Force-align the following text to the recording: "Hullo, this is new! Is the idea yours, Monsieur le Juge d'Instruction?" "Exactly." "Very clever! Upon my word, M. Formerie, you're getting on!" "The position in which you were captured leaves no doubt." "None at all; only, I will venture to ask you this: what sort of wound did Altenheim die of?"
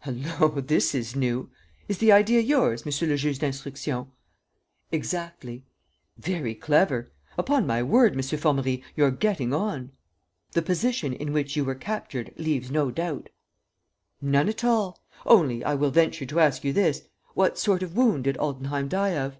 "Hullo, 0.00 0.60
this 0.60 0.94
is 0.94 1.16
new! 1.16 1.48
Is 1.88 1.96
the 1.96 2.12
idea 2.12 2.40
yours, 2.42 2.84
Monsieur 2.84 3.08
le 3.08 3.16
Juge 3.16 3.38
d'Instruction?" 3.38 4.06
"Exactly." 4.92 5.64
"Very 6.18 6.54
clever! 6.54 7.10
Upon 7.38 7.66
my 7.66 7.82
word, 7.82 8.12
M. 8.12 8.20
Formerie, 8.20 8.82
you're 8.96 9.10
getting 9.10 9.54
on!" 9.54 9.92
"The 10.52 10.60
position 10.60 11.14
in 11.14 11.32
which 11.32 11.56
you 11.56 11.64
were 11.64 11.74
captured 11.74 12.34
leaves 12.36 12.70
no 12.70 12.90
doubt." 12.90 13.30
"None 14.20 14.50
at 14.50 14.62
all; 14.62 15.00
only, 15.24 15.64
I 15.64 15.74
will 15.74 15.90
venture 15.90 16.26
to 16.26 16.38
ask 16.38 16.64
you 16.64 16.74
this: 16.74 17.08
what 17.32 17.56
sort 17.58 17.82
of 17.82 17.96
wound 17.96 18.24
did 18.24 18.36
Altenheim 18.36 18.90
die 18.90 19.16
of?" 19.16 19.38